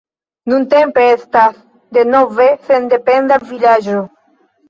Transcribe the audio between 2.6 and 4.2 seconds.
sendependa vilaĝo.